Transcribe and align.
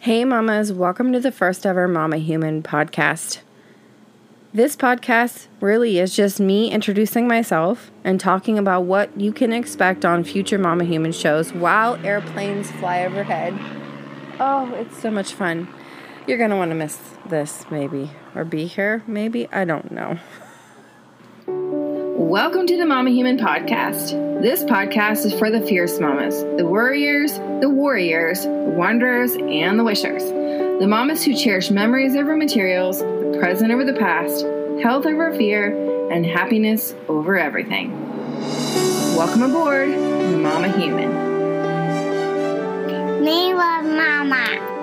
Hey, 0.00 0.24
mamas, 0.24 0.72
welcome 0.72 1.12
to 1.12 1.18
the 1.18 1.32
first 1.32 1.66
ever 1.66 1.88
Mama 1.88 2.18
Human 2.18 2.62
podcast. 2.62 3.40
This 4.54 4.76
podcast 4.76 5.48
really 5.60 5.98
is 5.98 6.14
just 6.14 6.38
me 6.38 6.70
introducing 6.70 7.26
myself 7.26 7.90
and 8.04 8.20
talking 8.20 8.60
about 8.60 8.82
what 8.82 9.20
you 9.20 9.32
can 9.32 9.52
expect 9.52 10.04
on 10.04 10.22
future 10.22 10.56
Mama 10.56 10.84
Human 10.84 11.10
shows 11.10 11.52
while 11.52 11.96
airplanes 12.06 12.70
fly 12.70 13.04
overhead. 13.04 13.58
Oh, 14.38 14.72
it's 14.76 15.02
so 15.02 15.10
much 15.10 15.32
fun. 15.32 15.66
You're 16.28 16.38
going 16.38 16.50
to 16.50 16.56
want 16.56 16.70
to 16.70 16.76
miss 16.76 17.00
this, 17.26 17.64
maybe, 17.68 18.12
or 18.36 18.44
be 18.44 18.66
here, 18.66 19.02
maybe. 19.08 19.48
I 19.50 19.64
don't 19.64 19.90
know. 19.90 20.20
Welcome 22.28 22.66
to 22.66 22.76
the 22.76 22.84
Mama 22.84 23.08
Human 23.08 23.38
Podcast. 23.38 24.10
This 24.42 24.62
podcast 24.62 25.24
is 25.24 25.32
for 25.32 25.50
the 25.50 25.62
fierce 25.62 25.98
mamas, 25.98 26.42
the 26.58 26.66
worriers, 26.66 27.32
the 27.62 27.70
warriors, 27.70 28.42
the 28.42 28.74
wanderers, 28.76 29.32
and 29.32 29.78
the 29.78 29.82
wishers. 29.82 30.22
The 30.24 30.86
mamas 30.86 31.24
who 31.24 31.34
cherish 31.34 31.70
memories 31.70 32.14
over 32.16 32.36
materials, 32.36 32.98
the 32.98 33.38
present 33.40 33.72
over 33.72 33.82
the 33.82 33.94
past, 33.94 34.44
health 34.82 35.06
over 35.06 35.34
fear, 35.38 36.10
and 36.12 36.26
happiness 36.26 36.94
over 37.08 37.38
everything. 37.38 37.98
Welcome 39.16 39.44
aboard, 39.44 39.88
Mama 39.88 40.68
Human. 40.68 41.08
Me 43.24 43.54
love 43.54 43.86
Mama. 43.86 44.77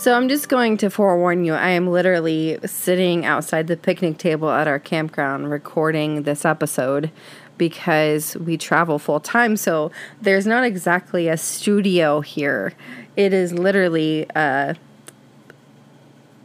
So 0.00 0.14
I'm 0.14 0.30
just 0.30 0.48
going 0.48 0.78
to 0.78 0.88
forewarn 0.88 1.44
you, 1.44 1.52
I 1.52 1.68
am 1.72 1.86
literally 1.86 2.58
sitting 2.64 3.26
outside 3.26 3.66
the 3.66 3.76
picnic 3.76 4.16
table 4.16 4.48
at 4.48 4.66
our 4.66 4.78
campground 4.78 5.50
recording 5.50 6.22
this 6.22 6.46
episode 6.46 7.10
because 7.58 8.34
we 8.38 8.56
travel 8.56 8.98
full 8.98 9.20
time. 9.20 9.58
So 9.58 9.92
there's 10.18 10.46
not 10.46 10.64
exactly 10.64 11.28
a 11.28 11.36
studio 11.36 12.22
here. 12.22 12.72
It 13.14 13.34
is 13.34 13.52
literally 13.52 14.24
a 14.34 14.74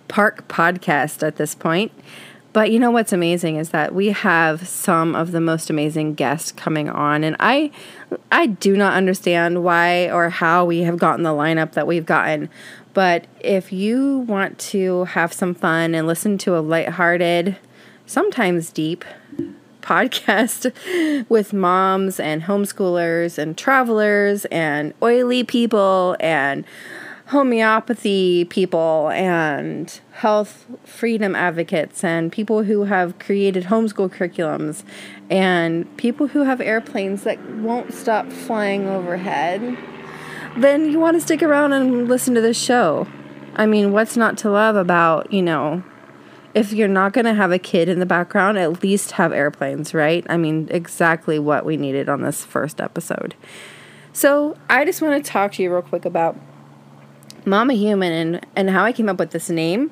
park 0.09 0.49
podcast 0.49 1.25
at 1.25 1.37
this 1.37 1.55
point. 1.55 1.93
But 2.51 2.71
you 2.71 2.79
know 2.79 2.91
what's 2.91 3.13
amazing 3.13 3.55
is 3.55 3.69
that 3.69 3.95
we 3.95 4.07
have 4.07 4.67
some 4.67 5.15
of 5.15 5.31
the 5.31 5.41
most 5.41 5.69
amazing 5.69 6.15
guests 6.15 6.51
coming 6.51 6.89
on 6.89 7.23
and 7.23 7.37
I 7.39 7.71
I 8.31 8.47
do 8.47 8.77
not 8.77 8.95
understand 8.95 9.63
why 9.63 10.09
or 10.09 10.29
how 10.29 10.63
we 10.65 10.81
have 10.81 10.97
gotten 10.97 11.23
the 11.23 11.31
lineup 11.31 11.73
that 11.73 11.87
we've 11.87 12.05
gotten. 12.05 12.49
But 12.95 13.27
if 13.41 13.73
you 13.73 14.19
want 14.19 14.57
to 14.71 15.03
have 15.03 15.33
some 15.33 15.53
fun 15.53 15.93
and 15.93 16.07
listen 16.07 16.37
to 16.39 16.57
a 16.57 16.61
lighthearted, 16.61 17.57
sometimes 18.05 18.71
deep 18.71 19.03
podcast 19.81 20.73
with 21.27 21.51
moms 21.51 22.21
and 22.21 22.43
homeschoolers 22.43 23.37
and 23.37 23.57
travelers 23.57 24.45
and 24.45 24.93
oily 25.03 25.43
people 25.43 26.15
and 26.21 26.63
homeopathy 27.27 28.45
people 28.45 29.09
and 29.09 29.99
health 30.13 30.65
freedom 30.85 31.35
advocates 31.35 32.03
and 32.03 32.31
people 32.31 32.63
who 32.63 32.85
have 32.85 33.19
created 33.19 33.65
homeschool 33.65 34.09
curriculums 34.09 34.83
and 35.29 35.97
people 35.97 36.27
who 36.27 36.43
have 36.43 36.61
airplanes 36.61 37.23
that 37.23 37.43
won't 37.55 37.91
stop 37.93 38.31
flying 38.31 38.87
overhead 38.87 39.75
then 40.57 40.89
you 40.89 40.99
want 40.99 41.15
to 41.15 41.21
stick 41.21 41.43
around 41.43 41.73
and 41.73 42.07
listen 42.07 42.33
to 42.35 42.41
this 42.41 42.61
show. 42.61 43.07
I 43.55 43.65
mean, 43.65 43.91
what's 43.91 44.17
not 44.17 44.37
to 44.39 44.49
love 44.49 44.75
about, 44.75 45.31
you 45.31 45.41
know, 45.41 45.83
if 46.53 46.71
you're 46.71 46.87
not 46.87 47.13
going 47.13 47.25
to 47.25 47.33
have 47.33 47.51
a 47.51 47.59
kid 47.59 47.89
in 47.89 47.99
the 47.99 48.05
background, 48.05 48.57
at 48.57 48.81
least 48.81 49.11
have 49.11 49.33
airplanes, 49.33 49.93
right? 49.93 50.25
I 50.29 50.37
mean, 50.37 50.67
exactly 50.71 51.37
what 51.37 51.65
we 51.65 51.75
needed 51.75 52.07
on 52.07 52.21
this 52.21 52.45
first 52.45 52.79
episode. 52.79 53.35
So, 54.13 54.57
I 54.69 54.85
just 54.85 55.01
want 55.01 55.23
to 55.23 55.29
talk 55.29 55.51
to 55.53 55.63
you 55.63 55.73
real 55.73 55.81
quick 55.81 56.05
about 56.05 56.37
Mama 57.45 57.73
Human 57.73 58.13
and, 58.13 58.45
and 58.55 58.69
how 58.69 58.85
I 58.85 58.93
came 58.93 59.09
up 59.09 59.19
with 59.19 59.31
this 59.31 59.49
name 59.49 59.91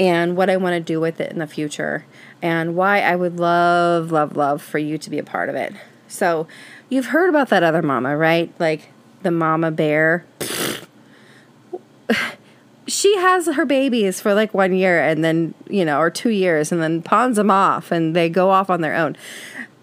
and 0.00 0.36
what 0.36 0.50
I 0.50 0.56
want 0.56 0.74
to 0.74 0.80
do 0.80 1.00
with 1.00 1.20
it 1.20 1.30
in 1.30 1.38
the 1.38 1.46
future 1.46 2.04
and 2.42 2.74
why 2.74 3.00
I 3.00 3.14
would 3.14 3.38
love, 3.38 4.10
love, 4.10 4.36
love 4.36 4.60
for 4.60 4.78
you 4.78 4.98
to 4.98 5.08
be 5.08 5.18
a 5.18 5.22
part 5.22 5.48
of 5.48 5.54
it. 5.54 5.72
So, 6.08 6.48
you've 6.88 7.06
heard 7.06 7.28
about 7.28 7.48
that 7.50 7.62
other 7.62 7.82
mama, 7.82 8.16
right? 8.16 8.52
Like 8.58 8.90
the 9.22 9.30
mama 9.30 9.70
bear. 9.70 10.24
she 12.86 13.16
has 13.16 13.46
her 13.46 13.64
babies 13.64 14.20
for 14.20 14.34
like 14.34 14.52
one 14.52 14.74
year 14.74 15.02
and 15.02 15.24
then, 15.24 15.54
you 15.68 15.84
know, 15.84 15.98
or 15.98 16.10
two 16.10 16.30
years 16.30 16.72
and 16.72 16.82
then 16.82 17.02
pawns 17.02 17.36
them 17.36 17.50
off 17.50 17.90
and 17.90 18.14
they 18.14 18.28
go 18.28 18.50
off 18.50 18.70
on 18.70 18.80
their 18.80 18.94
own. 18.94 19.16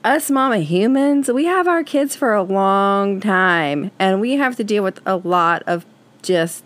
Us 0.03 0.29
mama 0.31 0.59
humans, 0.59 1.29
we 1.29 1.45
have 1.45 1.67
our 1.67 1.83
kids 1.83 2.15
for 2.15 2.33
a 2.33 2.43
long 2.43 3.19
time 3.19 3.91
and 3.99 4.21
we 4.21 4.33
have 4.33 4.55
to 4.55 4.63
deal 4.63 4.83
with 4.83 5.01
a 5.05 5.17
lot 5.17 5.63
of 5.67 5.85
just 6.21 6.63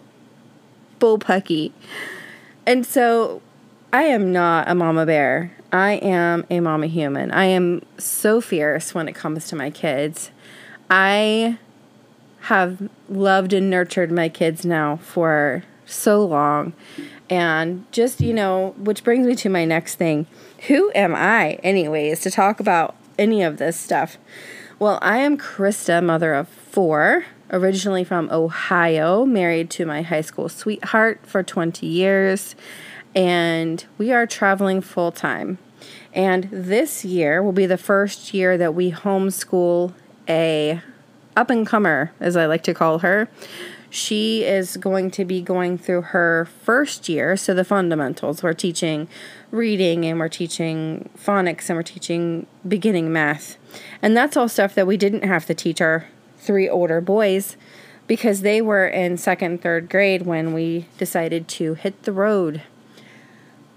bullpucky. 0.99 1.71
And 2.65 2.85
so 2.85 3.41
I 3.91 4.03
am 4.03 4.31
not 4.31 4.69
a 4.69 4.75
mama 4.75 5.05
bear. 5.05 5.51
I 5.71 5.93
am 5.93 6.45
a 6.49 6.59
mama 6.59 6.87
human. 6.87 7.31
I 7.31 7.45
am 7.45 7.81
so 7.97 8.41
fierce 8.41 8.93
when 8.93 9.07
it 9.07 9.13
comes 9.13 9.47
to 9.47 9.55
my 9.55 9.69
kids. 9.69 10.29
I 10.89 11.57
have 12.43 12.89
loved 13.07 13.53
and 13.53 13.69
nurtured 13.69 14.11
my 14.11 14.27
kids 14.27 14.65
now 14.65 14.97
for 14.97 15.63
so 15.85 16.25
long. 16.25 16.73
And 17.29 17.89
just, 17.91 18.19
you 18.19 18.33
know, 18.33 18.75
which 18.77 19.03
brings 19.03 19.25
me 19.25 19.35
to 19.35 19.49
my 19.49 19.63
next 19.63 19.95
thing. 19.95 20.27
Who 20.67 20.91
am 20.93 21.15
I, 21.15 21.53
anyways, 21.63 22.19
to 22.21 22.31
talk 22.31 22.59
about 22.59 22.95
any 23.17 23.43
of 23.43 23.57
this 23.57 23.79
stuff? 23.79 24.17
Well, 24.77 24.99
I 25.01 25.19
am 25.19 25.37
Krista, 25.37 26.03
mother 26.03 26.33
of 26.33 26.49
four, 26.49 27.25
originally 27.49 28.03
from 28.03 28.29
Ohio, 28.29 29.25
married 29.25 29.69
to 29.71 29.85
my 29.85 30.01
high 30.01 30.21
school 30.21 30.49
sweetheart 30.49 31.21
for 31.23 31.43
20 31.43 31.85
years, 31.85 32.55
and 33.15 33.85
we 33.97 34.11
are 34.11 34.27
traveling 34.27 34.81
full 34.81 35.13
time. 35.13 35.59
And 36.11 36.49
this 36.51 37.05
year 37.05 37.41
will 37.41 37.53
be 37.53 37.65
the 37.65 37.77
first 37.77 38.33
year 38.33 38.57
that 38.57 38.75
we 38.75 38.91
homeschool 38.91 39.93
a 40.27 40.81
up 41.35 41.49
and 41.49 41.65
comer, 41.65 42.11
as 42.19 42.35
I 42.35 42.45
like 42.45 42.63
to 42.63 42.73
call 42.73 42.99
her. 42.99 43.29
She 43.89 44.43
is 44.43 44.77
going 44.77 45.11
to 45.11 45.23
be 45.23 45.41
going 45.41 45.77
through 45.77 46.01
her 46.01 46.47
first 46.63 47.07
year, 47.07 47.37
so 47.37 47.53
the 47.53 47.63
fundamentals. 47.63 48.41
We're 48.41 48.53
teaching 48.53 49.07
reading 49.51 50.03
and 50.03 50.19
we're 50.19 50.29
teaching 50.29 51.09
phonics 51.15 51.69
and 51.69 51.77
we're 51.77 51.83
teaching 51.83 52.47
beginning 52.67 53.13
math. 53.13 53.57
And 54.01 54.17
that's 54.17 54.35
all 54.35 54.49
stuff 54.49 54.73
that 54.73 54.87
we 54.87 54.97
didn't 54.97 55.23
have 55.23 55.45
to 55.45 55.53
teach 55.53 55.79
our 55.79 56.07
three 56.39 56.67
older 56.67 57.01
boys 57.01 57.55
because 58.07 58.41
they 58.41 58.61
were 58.61 58.87
in 58.87 59.17
second, 59.17 59.61
third 59.61 59.89
grade 59.89 60.23
when 60.23 60.53
we 60.53 60.87
decided 60.97 61.47
to 61.49 61.75
hit 61.75 62.01
the 62.03 62.11
road 62.11 62.63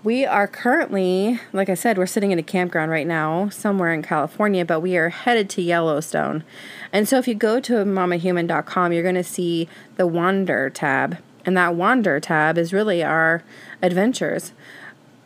we 0.07 0.25
are 0.25 0.47
currently, 0.47 1.41
like 1.53 1.69
I 1.69 1.75
said, 1.75 1.99
we're 1.99 2.07
sitting 2.07 2.31
in 2.31 2.39
a 2.39 2.43
campground 2.45 2.93
right 2.93 3.09
now 3.09 3.49
somewhere 3.49 3.93
in 3.93 4.03
California, 4.03 4.65
but 4.65 4.79
we 4.79 4.97
are 4.97 5.09
headed 5.09 5.51
to 5.51 5.63
Yellowstone. 5.63 6.45
And 6.93 7.09
so 7.09 7.19
if 7.19 7.27
you 7.27 7.35
go 7.35 7.59
to 7.59 7.73
mamahuman.com, 7.85 8.93
you're 8.93 9.03
going 9.03 9.17
to 9.17 9.25
see 9.25 9.69
the 9.97 10.07
Wander 10.07 10.71
tab. 10.71 11.19
And 11.45 11.57
that 11.57 11.75
Wander 11.75 12.21
tab 12.21 12.57
is 12.57 12.73
really 12.73 13.03
our 13.03 13.43
adventures. 13.83 14.53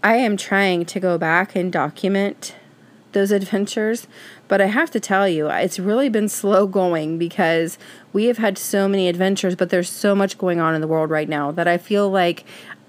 I 0.03 0.17
am 0.17 0.39
trying 0.39 0.87
to 0.87 0.99
go 0.99 1.19
back 1.19 1.55
and 1.55 1.71
document 1.71 2.57
those 3.13 3.33
adventures, 3.33 4.07
but 4.49 4.63
I 4.63 4.67
have 4.67 4.91
to 4.93 5.01
tell 5.01 5.29
you, 5.29 5.51
it's 5.51 5.79
really 5.79 6.09
been 6.09 6.29
slow 6.31 6.67
going 6.67 7.19
because 7.19 7.77
we 8.15 8.25
have 8.27 8.39
had 8.39 8.57
so 8.57 8.89
many 8.89 9.09
adventures, 9.09 9.57
but 9.57 9.69
there's 9.69 9.91
so 9.91 10.15
much 10.15 10.39
going 10.39 10.59
on 10.59 10.75
in 10.75 10.81
the 10.81 10.89
world 10.89 11.11
right 11.11 11.29
now 11.29 11.51
that 11.51 11.69
I 11.69 11.77
feel 11.77 12.09
like 12.09 12.47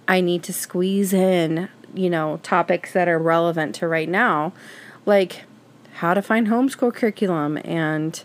I 0.08 0.22
need 0.22 0.44
to 0.44 0.54
squeeze 0.54 1.12
in 1.12 1.68
you 1.94 2.10
know, 2.10 2.40
topics 2.44 2.94
that 2.94 3.08
are 3.08 3.20
relevant 3.20 3.76
to 3.76 3.88
right 3.88 4.10
now, 4.10 4.54
like 5.06 5.44
how 5.96 6.14
to 6.14 6.22
find 6.22 6.48
homeschool 6.48 6.94
curriculum 6.94 7.60
and 7.64 8.24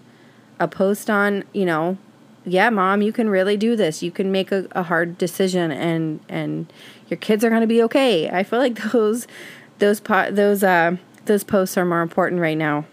a 0.59 0.69
post 0.69 1.11
on, 1.11 1.45
you 1.53 1.65
know, 1.65 1.99
yeah, 2.45 2.71
mom, 2.71 3.03
you 3.03 3.13
can 3.13 3.29
really 3.29 3.57
do 3.57 3.75
this. 3.75 4.03
You 4.03 4.13
can 4.13 4.31
make 4.31 4.53
a, 4.53 4.69
a 4.73 4.85
hard 4.85 5.19
decision 5.19 5.73
and 5.73 6.21
and 6.29 6.73
your 7.09 7.19
kids 7.19 7.45
are 7.45 7.49
going 7.49 7.61
to 7.61 7.67
be 7.67 7.83
okay. 7.83 8.31
I 8.31 8.45
feel 8.45 8.61
like 8.61 8.81
those 8.93 9.27
those 9.79 10.01
po- 10.01 10.31
those 10.31 10.63
uh 10.63 10.97
those 11.25 11.45
posts 11.45 11.77
are 11.77 11.85
more 11.85 12.03
important 12.03 12.41
right 12.41 12.57
now. 12.57 12.87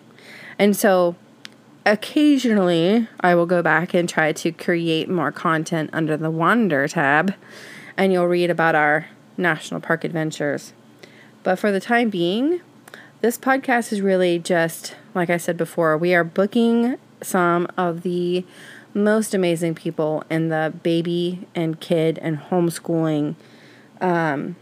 And 0.57 0.75
so 0.75 1.15
occasionally 1.85 3.07
I 3.19 3.35
will 3.35 3.45
go 3.45 3.61
back 3.61 3.93
and 3.93 4.09
try 4.09 4.31
to 4.33 4.51
create 4.51 5.09
more 5.09 5.31
content 5.31 5.89
under 5.93 6.17
the 6.17 6.31
Wander 6.31 6.87
tab 6.87 7.35
and 7.97 8.11
you'll 8.11 8.27
read 8.27 8.49
about 8.49 8.75
our 8.75 9.07
national 9.37 9.81
park 9.81 10.03
adventures. 10.03 10.73
But 11.43 11.57
for 11.57 11.71
the 11.71 11.79
time 11.79 12.09
being, 12.09 12.61
this 13.21 13.37
podcast 13.37 13.91
is 13.91 14.01
really 14.01 14.39
just, 14.39 14.95
like 15.13 15.29
I 15.29 15.37
said 15.37 15.57
before, 15.57 15.97
we 15.97 16.13
are 16.13 16.23
booking 16.23 16.97
some 17.21 17.67
of 17.77 18.03
the 18.03 18.45
most 18.93 19.33
amazing 19.33 19.75
people 19.75 20.23
in 20.29 20.49
the 20.49 20.73
baby 20.83 21.47
and 21.55 21.79
kid 21.79 22.19
and 22.21 22.37
homeschooling 22.37 23.35
um, 24.01 24.55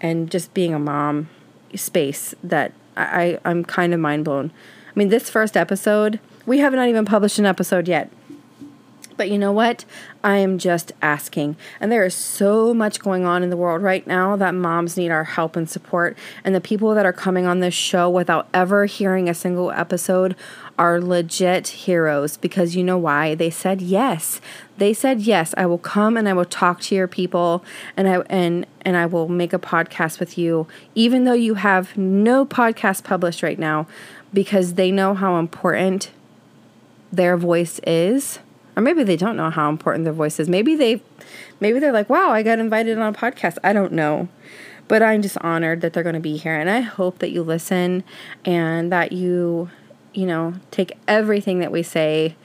and 0.00 0.30
just 0.30 0.54
being 0.54 0.72
a 0.72 0.78
mom 0.78 1.28
space 1.74 2.34
that 2.42 2.72
I, 2.96 3.38
I'm 3.44 3.64
kind 3.64 3.92
of 3.92 4.00
mind 4.00 4.24
blown. 4.24 4.50
I 4.88 4.98
mean, 4.98 5.08
this 5.08 5.28
first 5.28 5.56
episode, 5.56 6.20
we 6.46 6.58
have 6.58 6.72
not 6.72 6.88
even 6.88 7.04
published 7.04 7.38
an 7.38 7.46
episode 7.46 7.88
yet. 7.88 8.10
But 9.16 9.30
you 9.30 9.38
know 9.38 9.52
what? 9.52 9.84
I 10.22 10.38
am 10.38 10.58
just 10.58 10.92
asking. 11.00 11.56
And 11.80 11.90
there 11.90 12.04
is 12.04 12.14
so 12.14 12.74
much 12.74 13.00
going 13.00 13.24
on 13.24 13.42
in 13.42 13.50
the 13.50 13.56
world 13.56 13.82
right 13.82 14.06
now 14.06 14.36
that 14.36 14.54
moms 14.54 14.96
need 14.96 15.10
our 15.10 15.24
help 15.24 15.56
and 15.56 15.68
support. 15.68 16.16
And 16.44 16.54
the 16.54 16.60
people 16.60 16.94
that 16.94 17.06
are 17.06 17.12
coming 17.12 17.46
on 17.46 17.60
this 17.60 17.74
show 17.74 18.10
without 18.10 18.48
ever 18.52 18.86
hearing 18.86 19.28
a 19.28 19.34
single 19.34 19.70
episode 19.70 20.36
are 20.78 21.00
legit 21.00 21.68
heroes 21.68 22.36
because 22.36 22.76
you 22.76 22.84
know 22.84 22.98
why? 22.98 23.34
They 23.34 23.50
said 23.50 23.80
yes. 23.80 24.40
They 24.76 24.92
said 24.92 25.20
yes, 25.20 25.54
I 25.56 25.64
will 25.66 25.78
come 25.78 26.16
and 26.16 26.28
I 26.28 26.34
will 26.34 26.44
talk 26.44 26.80
to 26.82 26.94
your 26.94 27.08
people 27.08 27.64
and 27.96 28.08
I 28.08 28.18
and 28.28 28.66
and 28.82 28.96
I 28.96 29.06
will 29.06 29.28
make 29.28 29.52
a 29.52 29.58
podcast 29.58 30.20
with 30.20 30.36
you 30.36 30.66
even 30.94 31.24
though 31.24 31.32
you 31.32 31.54
have 31.54 31.96
no 31.96 32.44
podcast 32.44 33.04
published 33.04 33.42
right 33.42 33.58
now 33.58 33.86
because 34.34 34.74
they 34.74 34.90
know 34.90 35.14
how 35.14 35.38
important 35.38 36.10
their 37.10 37.36
voice 37.36 37.80
is 37.86 38.38
or 38.76 38.82
maybe 38.82 39.02
they 39.02 39.16
don't 39.16 39.36
know 39.36 39.50
how 39.50 39.68
important 39.70 40.04
their 40.04 40.12
voice 40.12 40.38
is. 40.38 40.48
Maybe 40.48 40.76
they 40.76 41.02
maybe 41.60 41.78
they're 41.78 41.92
like, 41.92 42.10
"Wow, 42.10 42.30
I 42.30 42.42
got 42.42 42.58
invited 42.58 42.98
on 42.98 43.14
a 43.14 43.16
podcast." 43.16 43.58
I 43.64 43.72
don't 43.72 43.92
know. 43.92 44.28
But 44.88 45.02
I'm 45.02 45.20
just 45.20 45.36
honored 45.38 45.80
that 45.80 45.92
they're 45.92 46.04
going 46.04 46.14
to 46.14 46.20
be 46.20 46.36
here 46.36 46.54
and 46.54 46.70
I 46.70 46.78
hope 46.78 47.18
that 47.18 47.32
you 47.32 47.42
listen 47.42 48.04
and 48.44 48.92
that 48.92 49.10
you, 49.10 49.68
you 50.14 50.26
know, 50.26 50.54
take 50.70 50.96
everything 51.08 51.58
that 51.58 51.72
we 51.72 51.82
say 51.82 52.36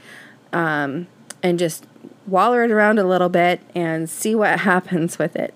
um, 0.52 1.06
and 1.44 1.60
just 1.60 1.86
waller 2.26 2.64
it 2.64 2.72
around 2.72 3.00
a 3.00 3.04
little 3.04 3.30
bit 3.30 3.62
and 3.76 4.10
see 4.10 4.34
what 4.34 4.60
happens 4.62 5.20
with 5.20 5.36
it 5.36 5.56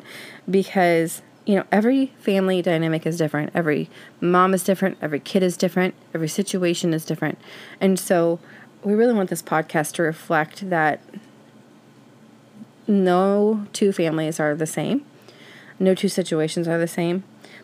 because 0.50 1.22
you 1.46 1.56
know 1.56 1.64
every 1.72 2.08
family 2.18 2.62
dynamic 2.62 3.06
is 3.06 3.18
different 3.18 3.52
every 3.54 3.90
mom 4.20 4.54
is 4.54 4.64
different 4.64 4.98
every 5.02 5.20
kid 5.20 5.44
is 5.44 5.56
different 5.56 5.94
every 6.14 6.28
situation 6.28 6.94
is 6.94 7.06
different 7.06 7.38
and 7.80 8.00
so 8.00 8.40
we 8.86 8.94
really 8.94 9.14
want 9.14 9.30
this 9.32 9.42
podcast 9.42 9.94
to 9.94 10.04
reflect 10.04 10.70
that 10.70 11.02
no 12.88 13.66
two 13.74 13.92
families 13.92 14.40
are 14.40 14.54
the 14.54 14.68
same, 14.68 15.04
no 15.80 15.96
two 15.96 16.08
situations 16.08 16.68
are 16.68 16.78
the 16.78 16.88
same, 16.88 17.24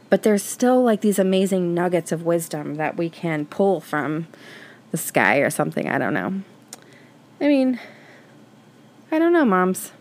but 0.09 0.23
there's 0.23 0.41
still 0.41 0.81
like 0.83 1.01
these 1.01 1.19
amazing 1.19 1.75
nuggets 1.75 2.11
of 2.11 2.25
wisdom 2.25 2.75
that 2.75 2.97
we 2.97 3.07
can 3.07 3.45
pull 3.45 3.79
from 3.79 4.27
the 4.89 4.97
sky 4.97 5.37
or 5.37 5.51
something. 5.51 5.87
I 5.87 5.99
don't 5.99 6.15
know. 6.15 6.41
I 7.39 7.47
mean, 7.47 7.79
I 9.11 9.19
don't 9.19 9.31
know, 9.31 9.45
moms. 9.45 9.91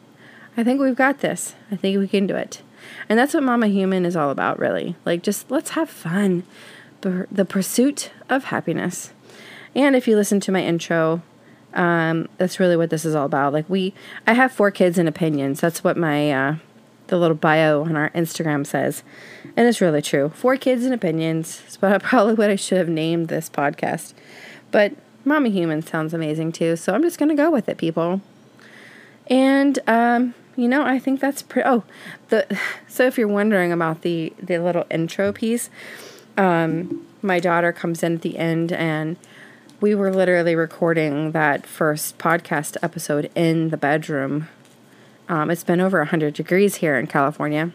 I 0.57 0.65
think 0.65 0.81
we've 0.81 0.97
got 0.97 1.21
this. 1.21 1.55
I 1.71 1.77
think 1.77 1.99
we 1.99 2.09
can 2.09 2.27
do 2.27 2.35
it. 2.35 2.63
And 3.09 3.19
that's 3.19 3.35
what 3.35 3.43
Mama 3.43 3.69
Human 3.69 4.07
is 4.07 4.17
all 4.17 4.31
about, 4.31 4.59
really. 4.59 4.97
Like, 5.05 5.23
just 5.23 5.51
let's 5.51 5.71
have 5.71 5.91
fun. 5.91 6.45
The 7.03 7.47
pursuit 7.47 8.11
of 8.29 8.45
happiness. 8.45 9.13
And 9.75 9.95
if 9.95 10.09
you 10.09 10.17
listen 10.17 10.41
to 10.41 10.53
my 10.53 10.63
intro, 10.63 11.23
um, 11.75 12.29
that's 12.39 12.59
really 12.59 12.77
what 12.77 12.91
this 12.91 13.05
is 13.05 13.15
all 13.15 13.27
about. 13.27 13.53
Like 13.53 13.69
we, 13.69 13.95
I 14.27 14.35
have 14.35 14.53
four 14.53 14.71
kids 14.71 14.99
and 14.99 15.09
opinions. 15.09 15.61
That's 15.61 15.85
what 15.85 15.97
my 15.97 16.33
uh, 16.33 16.57
the 17.07 17.17
little 17.17 17.37
bio 17.37 17.85
on 17.85 17.97
our 17.97 18.11
Instagram 18.11 18.67
says, 18.67 19.03
and 19.57 19.69
it's 19.69 19.81
really 19.81 20.03
true. 20.03 20.31
Four 20.31 20.57
kids 20.57 20.85
and 20.85 20.95
opinions. 20.95 21.63
It's 21.67 21.77
probably 21.77 22.35
what 22.35 22.51
I 22.51 22.57
should 22.57 22.79
have 22.79 22.89
named 22.89 23.29
this 23.29 23.49
podcast, 23.49 24.15
but 24.71 24.93
Mama 25.25 25.49
Human 25.49 25.83
sounds 25.83 26.15
amazing 26.15 26.53
too. 26.53 26.77
So 26.77 26.95
I'm 26.95 27.03
just 27.03 27.19
gonna 27.19 27.37
go 27.37 27.51
with 27.51 27.69
it, 27.69 27.79
people. 27.79 28.21
And 29.29 29.79
um, 29.87 30.35
you 30.57 30.69
know, 30.69 30.85
I 30.85 30.99
think 30.99 31.21
that's 31.21 31.43
pretty. 31.43 31.69
Oh, 31.69 31.85
the 32.29 32.59
so 32.89 33.07
if 33.07 33.17
you're 33.17 33.29
wondering 33.29 33.73
about 33.73 34.03
the 34.03 34.33
the 34.43 34.59
little 34.59 34.87
intro 34.91 35.33
piece, 35.33 35.71
um, 36.37 37.07
my 37.23 37.39
daughter 37.39 37.73
comes 37.73 38.03
in 38.03 38.17
at 38.17 38.23
the 38.23 38.39
end 38.39 38.73
and 38.73 39.17
we 39.81 39.95
were 39.95 40.13
literally 40.13 40.55
recording 40.55 41.33
that 41.33 41.67
first 41.67 42.19
podcast 42.19 42.77
episode 42.83 43.31
in 43.35 43.71
the 43.71 43.79
bedroom. 43.79 44.47
Um, 45.29 45.51
it's 45.51 45.65
been 45.65 45.81
over 45.81 45.99
100 45.99 46.35
degrees 46.35 46.77
here 46.77 46.99
in 46.99 47.07
California. 47.07 47.73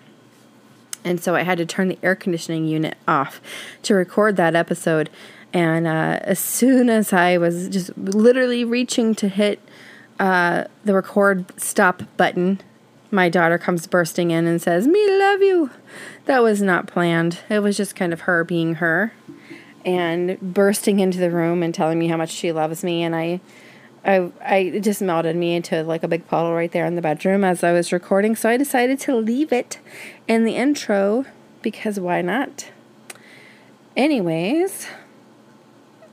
And 1.03 1.21
so 1.21 1.35
I 1.35 1.41
had 1.41 1.57
to 1.57 1.65
turn 1.65 1.87
the 1.87 1.97
air 2.03 2.15
conditioning 2.15 2.67
unit 2.67 2.97
off 3.07 3.41
to 3.83 3.95
record 3.95 4.35
that 4.35 4.55
episode. 4.55 5.09
And 5.51 5.87
uh, 5.87 6.19
as 6.21 6.37
soon 6.37 6.89
as 6.89 7.11
I 7.11 7.37
was 7.37 7.69
just 7.69 7.97
literally 7.97 8.63
reaching 8.63 9.15
to 9.15 9.27
hit 9.27 9.59
uh, 10.19 10.65
the 10.83 10.93
record 10.93 11.59
stop 11.59 12.03
button, 12.17 12.61
my 13.09 13.29
daughter 13.29 13.57
comes 13.57 13.87
bursting 13.87 14.29
in 14.29 14.45
and 14.45 14.61
says, 14.61 14.85
Me 14.85 15.17
love 15.17 15.41
you. 15.41 15.71
That 16.25 16.43
was 16.43 16.61
not 16.61 16.87
planned. 16.87 17.39
It 17.49 17.59
was 17.59 17.77
just 17.77 17.95
kind 17.95 18.13
of 18.13 18.21
her 18.21 18.43
being 18.43 18.75
her 18.75 19.13
and 19.85 20.39
bursting 20.41 20.99
into 20.99 21.19
the 21.19 21.31
room 21.31 21.63
and 21.63 21.73
telling 21.73 21.99
me 21.99 22.07
how 22.07 22.17
much 22.17 22.31
she 22.31 22.51
loves 22.51 22.83
me 22.83 23.03
and 23.03 23.15
I 23.15 23.39
I 24.03 24.31
I 24.43 24.79
just 24.79 25.01
melted 25.01 25.35
me 25.35 25.55
into 25.55 25.83
like 25.83 26.03
a 26.03 26.07
big 26.07 26.27
puddle 26.27 26.53
right 26.53 26.71
there 26.71 26.85
in 26.85 26.95
the 26.95 27.01
bedroom 27.01 27.43
as 27.43 27.63
I 27.63 27.71
was 27.71 27.93
recording 27.93 28.35
so 28.35 28.49
I 28.49 28.57
decided 28.57 28.99
to 29.01 29.15
leave 29.15 29.53
it 29.53 29.79
in 30.27 30.43
the 30.43 30.55
intro 30.55 31.25
because 31.61 31.99
why 31.99 32.21
not? 32.21 32.71
Anyways, 33.95 34.87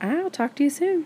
I'll 0.01 0.29
talk 0.29 0.55
to 0.55 0.63
you 0.63 0.69
soon. 0.69 1.05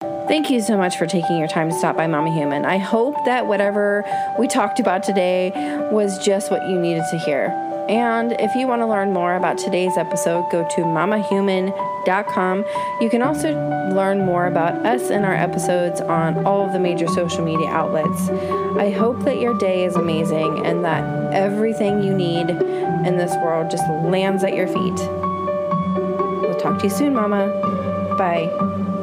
Thank 0.00 0.50
you 0.50 0.60
so 0.60 0.78
much 0.78 0.96
for 0.96 1.06
taking 1.06 1.38
your 1.38 1.48
time 1.48 1.68
to 1.68 1.74
stop 1.74 1.96
by 1.96 2.06
Mama 2.06 2.32
Human. 2.32 2.64
I 2.64 2.78
hope 2.78 3.24
that 3.26 3.46
whatever 3.46 4.04
we 4.38 4.48
talked 4.48 4.80
about 4.80 5.02
today 5.02 5.50
was 5.92 6.24
just 6.24 6.50
what 6.50 6.68
you 6.68 6.78
needed 6.78 7.04
to 7.10 7.18
hear. 7.18 7.69
And 7.90 8.36
if 8.38 8.54
you 8.54 8.68
want 8.68 8.82
to 8.82 8.86
learn 8.86 9.12
more 9.12 9.34
about 9.34 9.58
today's 9.58 9.96
episode, 9.96 10.48
go 10.52 10.62
to 10.62 10.80
mamahuman.com. 10.82 12.64
You 13.00 13.10
can 13.10 13.20
also 13.20 13.52
learn 13.92 14.24
more 14.24 14.46
about 14.46 14.86
us 14.86 15.10
and 15.10 15.26
our 15.26 15.34
episodes 15.34 16.00
on 16.00 16.46
all 16.46 16.64
of 16.64 16.72
the 16.72 16.78
major 16.78 17.08
social 17.08 17.44
media 17.44 17.68
outlets. 17.68 18.28
I 18.78 18.90
hope 18.90 19.24
that 19.24 19.40
your 19.40 19.58
day 19.58 19.84
is 19.84 19.96
amazing 19.96 20.64
and 20.64 20.84
that 20.84 21.34
everything 21.34 22.04
you 22.04 22.14
need 22.14 22.50
in 22.50 23.16
this 23.16 23.34
world 23.42 23.72
just 23.72 23.82
lands 24.04 24.44
at 24.44 24.54
your 24.54 24.68
feet. 24.68 25.00
We'll 26.42 26.60
talk 26.60 26.78
to 26.78 26.84
you 26.84 26.90
soon, 26.90 27.12
Mama. 27.12 27.48
Bye. 28.16 28.99